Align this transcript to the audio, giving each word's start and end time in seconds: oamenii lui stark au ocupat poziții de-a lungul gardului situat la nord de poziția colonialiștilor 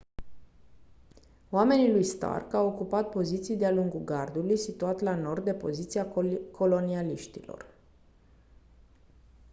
oamenii 1.51 1.91
lui 1.91 2.03
stark 2.03 2.53
au 2.53 2.67
ocupat 2.67 3.09
poziții 3.09 3.55
de-a 3.55 3.71
lungul 3.71 3.99
gardului 3.99 4.57
situat 4.57 4.99
la 4.99 5.15
nord 5.15 5.43
de 5.43 5.53
poziția 5.53 6.07
colonialiștilor 6.51 7.73